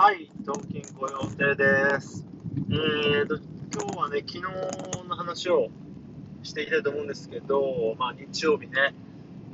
[0.00, 2.24] はい、ドンキンご予定です。
[2.70, 3.36] えーと、
[3.74, 4.42] 今日はね、昨日
[5.08, 5.70] の話を
[6.44, 8.94] していきたいと思うんですけど、まあ日曜日ね、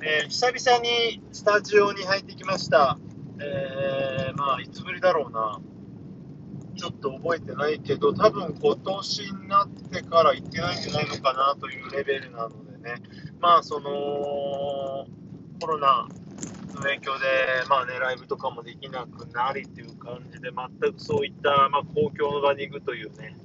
[0.03, 2.99] えー、久々にスタジオに入ってきました。
[3.41, 5.61] えー、まあいつぶりだろうな。
[6.77, 12.97] ちょっと覚えてないけど、多分今年になってから行ってないんじゃないのかなというレベルなのでね、
[13.41, 15.07] まあその、
[15.59, 16.07] コロナ
[16.75, 17.25] の影響で、
[17.71, 23.37] まあね、ライブとかもできなくなりっていう感じで、全くそういった、まあ、公共の場に行くというね、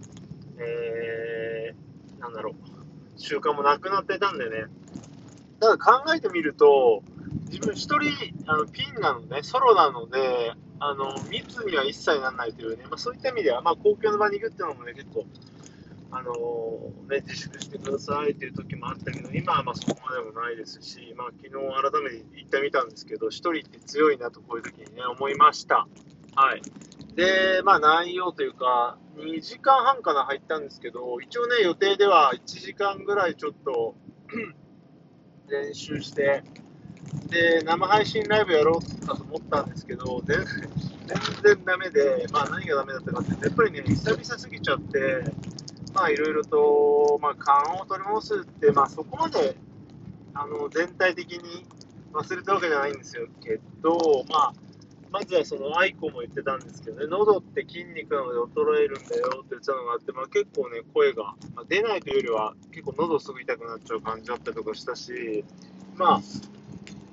[0.58, 2.54] えー、なんだろう、
[3.18, 4.66] 習慣もなくなってたんでね、
[5.60, 7.04] ただ考えてみると、
[7.48, 15.26] 自分一人あのピンなのね、ソロなので、あの密には一切ならないというね、まあ、そういった意味では、まあ、公共の場に行くっていうのもね、結構、
[16.12, 25.88] あのー、ね、自粛してくださいっていう時もあったけど、今はまそこまでもないですし、まあ、昨日改めて言ってみたんですけど、1人って強いなとこういう時にね、思いました。
[26.40, 26.62] はい。
[27.16, 33.96] で、まあ内容というか、2時間半かな入ったんですけど、一応ね、予定では1時間ぐらいちょっと
[35.52, 36.44] 練習して、
[37.28, 40.48] で、生配信ライブやろうかと思ったんですけど、全然、
[41.08, 45.24] 全然ダメで、まあ何がダメだったかって、やっぱりね、久々すぎちゃって、
[45.94, 49.58] まあいろいろと、まあ、勘を取り戻すって、まあそこまで、
[50.34, 51.66] あの、全体的に
[52.14, 54.69] 忘れたわけじゃないんですよけど、まあ、
[55.12, 65.44] まずはその愛子も言ってたんですけどね、喉って筋肉なので衰えるんだよって言ってたのがあって、まあ、結構ね、声が、まあ、出ないというよりは、結構喉すぐ痛くなっちゃう感じだったりとかしたし、
[65.96, 66.22] まあ、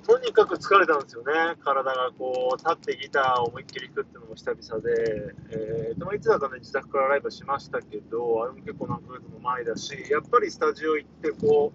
[0.07, 11.73] とにかく疲れたんですよね、体がこう、立ってギターを思いっきり弾くっていうのも久々で、えーとま、いつだかね、自宅からライブしましたけど、あれも結構何ヶ月も前だし、やっぱりスタジオ行って、こ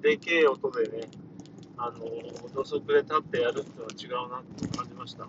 [0.00, 1.08] う、でけえ音でね、
[1.84, 1.98] あの
[2.54, 5.26] 土足で立ってやるっていうのは違うなって感じました。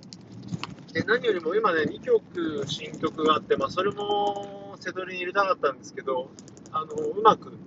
[0.93, 6.29] で何よりも今ね、2曲新曲があって、まあ、それも瀬戸に入れたかったんですけど、
[6.71, 7.57] あのうまく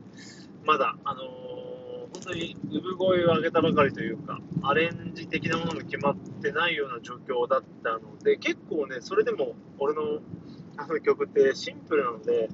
[0.64, 10.20] まだ、あの本当に産声を上げたばかりというか、アレンジ的なものも決まってないような状況だったので、結構ね、それでも俺の
[10.76, 12.48] あの曲ってシンプルなので、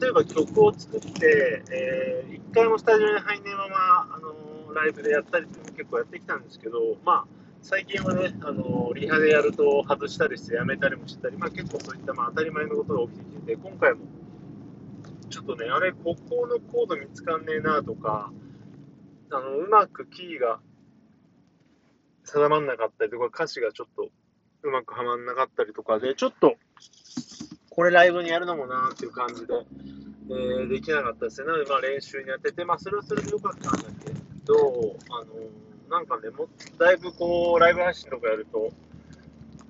[0.00, 4.29] 例えば曲を作って、えー、1回もスタジオに入んないまま、あの
[4.74, 7.26] ライブでやったりっていうの結構やってきたんですけど、まあ、
[7.62, 14.00] 最近はね、あのリハでやると外したりしてやめたりもしてたり、まあ、結構そういったまあ当たり前のことが起きてきて、今回も
[15.30, 18.32] ちょっとね、あれ、ここのコード見つかんねえなとか、
[19.30, 20.58] あの、うまくキーが
[22.24, 24.08] 定まんなかったりとか、歌詞がちょっと
[24.62, 26.56] うまくはまんなかったりとかで、ちょっと、
[27.70, 29.54] これライブにやるのもなっていう感じで、
[30.30, 31.46] えー、できなかったですね。
[31.46, 33.99] なので、まあ練習にやってて、まあそれはそれでよかったんだけ、
[35.20, 36.48] あの、なんかね、も
[36.78, 38.70] だいぶこう、ライブ配信とかやると、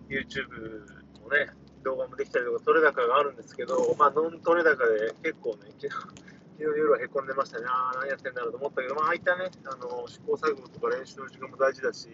[0.09, 0.87] YouTube
[1.22, 1.50] もね、
[1.83, 6.31] 動画もできたりとか、取れ高があるんですけど、まあ、ノン取れ高で結構ね、昨日
[6.61, 12.09] 昨日夜はへこんでましたね、ああ、何やってんだろうと思ったけど、まあ、ああいったね、あの試行錯誤とか練習の時間も大事だし、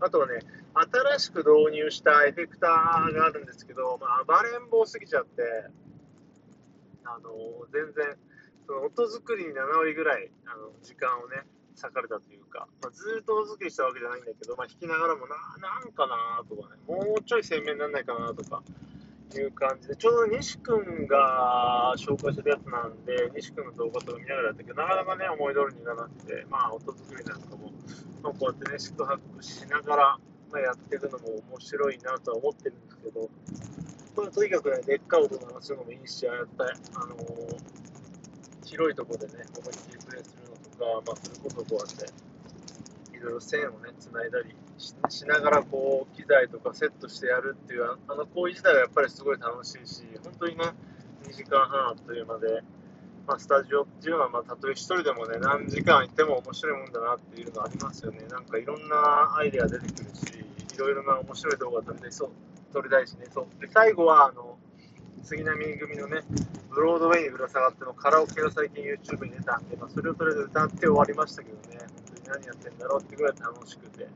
[0.00, 0.40] あとはね、
[0.74, 5.42] 新しく導入したエフェクターがあるんですけど、まあ、バレンボすぎちゃって、
[7.04, 7.30] あの
[7.70, 8.16] 全然、
[8.66, 11.46] その音作りに7割ぐらいあの時間をね、
[11.80, 18.62] 割かれたというか、まあ、ずっと音作りしたわけじゃないんだけど、まあ、弾きながらもな、なんかなとかね、もうちょい鮮明にならないかなとか、
[19.38, 27.72] いう感じで、ちょうど西君が紹介してるやつなんで、西君の動画とか見ながらやったけど、なかなかね、思い通りにならなくて、まあ、音作りなんかも、
[28.22, 30.18] まあ、こうやってね、宿泊しながら、
[30.50, 33.30] まあ、やっていくのも面白いなとは思ってるんですけど、
[34.16, 36.52] まあ、とにかくね、でっかい音鳴らすのもいいし、ああやって、
[36.94, 37.56] あのー、
[38.64, 50.64] 広いところでね、思いっきりプレイするのとか、まあ、それこそこうやって、いろいろ線をね、つないだり、ししながらこう機材とかセットしてやるっていうあの行為自体はやっぱりすごい楽しいし本当にね
[51.24, 52.62] 2時間半あっという間で、
[53.26, 58.26] まあ、スタジオっていうのはまあたとえ1人でもね何時間行っても面白いもんだなっていうのありますよね。
[58.28, 60.44] なんかいろんなアイデア出てくるし
[60.74, 62.30] いろいろな面白い動画撮りたいそう
[62.72, 63.26] 撮りたいしね。
[63.32, 63.60] そう。
[63.60, 64.58] で最後はあの
[65.22, 66.20] 杉並組のね
[66.70, 74.08] ブロードウェイにぶら下がってのカラオケを最近 YouTube に出たんで、まあ、それをとりあえず歌って終わりましたけどね本当に何やってんだろうってぐらい楽しくて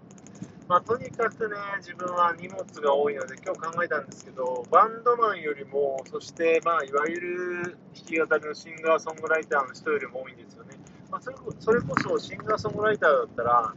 [0.68, 10.76] まあ、とにかくね、自分は荷物が多いので、今日考えたんですけど、バンドマンよりも、そして、まあ、いわゆる弾き語りのシンガーソングライターの人よりも多いんですよね。
[11.08, 13.74] まあ、それそれこそシンガーソングライターだったら、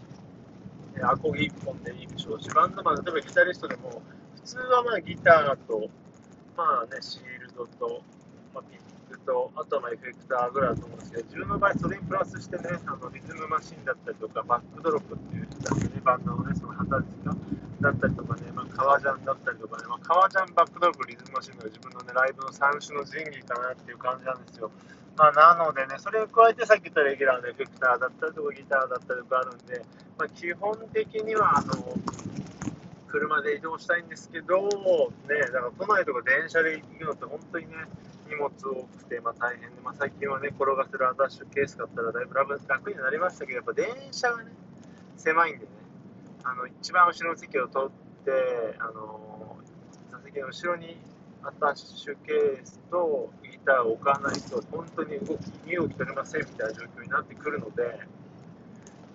[1.12, 4.02] アコギ1本でいいでしょうし、バンドマン、例えばギタリストでも、
[4.38, 5.90] 普通はまあギターと、
[6.60, 8.04] まあね、シールドと、
[8.54, 15.48] まあ、ピックと、あとはまあエフェクターぐらいだと思うんですけど、自分の場合、それにプラスしてね、あのリズムマシンだったりとか、バックドロップっていう
[16.04, 17.32] バンドのね、その旗ですか、
[17.80, 24.70] だったりとかね、まあ、革ジャンだったりとかね、まあ、革ジャン、バックドロップ、リズムマシンが自分の、ね、ライブの三種の神器かなっていう感じなんですよ。
[25.16, 29.80] まあ、なのでね、それを加えてさっき言ったレギュラーのエフェクターだったりとかギターだったりとかあるんで、
[30.20, 31.72] まあ、基本的にはあの
[33.12, 34.68] 車で移動したいんですけど、
[35.28, 37.74] ね、だから都内とか電車で行くのって本当にね、
[38.30, 44.52] 荷物多くて、まあ、大変で、まあ、最近はね、転がせるアタッシュケース買ったらだいぶ楽になりましたけど、やっぱ電車がね、
[45.18, 45.72] 狭いんでね、
[46.44, 48.32] あの一番後ろの席を取って、
[48.80, 49.58] あの
[50.12, 50.98] 座席の後ろに
[51.44, 58.00] アタッシュケースとギターを置かないと、本当に動き、身動き取れませんみたいな状況になってくるので、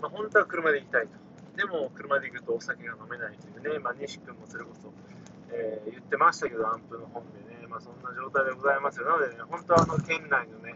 [0.03, 1.24] まあ、本当は車で行きたいと。
[1.57, 4.93] でも、車で行くとお酒が飲めないというね、まあ、西君もそれこそ、
[5.53, 9.07] えー、言ってましたけど、アンプの本でね、まあ、そんな状態でございますよ。
[9.07, 10.75] なのでね、本当はあの県内のね、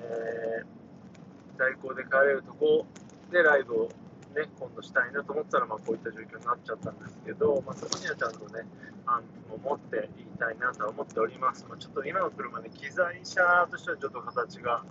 [0.00, 2.86] えー、代行で帰れるとこ
[3.30, 3.88] でライブを
[4.36, 8.68] ね、今度したいなと思ったら、まあ、こういった状況になっちゃったんですけど、まあ、そこにはちゃんとね、
[9.06, 11.64] あの持っていたいなとは思っております。
[11.68, 14.84] まあ、ちょっと今の車ね、機材車としてはちょっと形が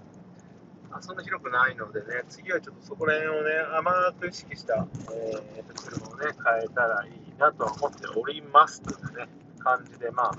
[1.02, 9.28] そんな広くないのでね、次はちょっとそこら辺をね、甘く意識した、えー、車をね、変えたらいいなとは思っておりますというね、
[9.60, 10.32] 感じで、まあ、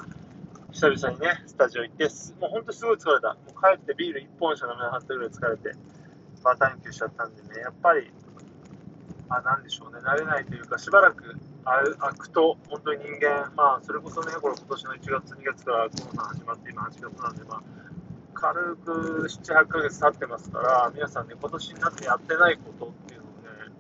[0.73, 2.05] 久々にね、スタジオ行って、
[2.41, 3.35] もう本当すごい疲れた。
[3.35, 5.73] もう帰ってビール1本しか飲めなかったぐらい疲れて、
[6.43, 8.11] バタンキューしちゃったんでね、やっぱり
[9.29, 17.63] あ、なんでしょうね、慣れないというか、しばらく空くと、本当に人間、まあ、それこそね、これ今年の1月、2月からコロナ始まって、今8月なんで、まあ、
[18.37, 23.31] 軽く7、8ヶ月経ってますから、皆さんね、今年になってやってないことっていうのを
[23.67, 23.73] ね、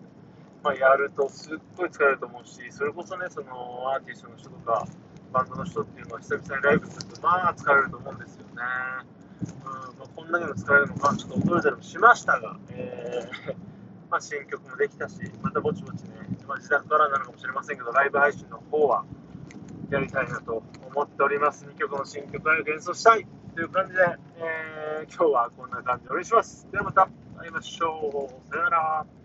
[0.64, 4.86] まあ、やるとすっごい疲れると思うし、それこそね、そのアーティストの人とか、
[5.32, 8.52] バンドの人っていうのは久々にライブすると、まあ疲れると思うんですよね。
[8.52, 13.54] うんまあ、こんだけの疲れるのか、ちょっと驚いたりもしましたが、えー
[14.10, 16.14] まあ、新曲もできたし、またぼちぼちね、
[16.48, 19.04] まあ、自宅からなのかもしれませんけど、ライブ配信の方は
[19.90, 21.66] やりたいなと思っております。
[21.66, 23.26] 2曲の新曲を演奏したい
[23.56, 24.00] という感じで、
[24.36, 26.68] えー、今日はこんな感じでお願いします。
[26.70, 27.08] ではまた
[27.38, 28.50] 会いましょう。
[28.50, 29.15] さよなら。